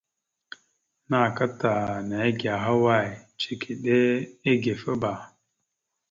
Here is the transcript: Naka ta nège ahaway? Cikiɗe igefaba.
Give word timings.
Naka 1.09 1.45
ta 1.59 1.73
nège 2.09 2.45
ahaway? 2.57 3.09
Cikiɗe 3.39 3.97
igefaba. 4.51 5.11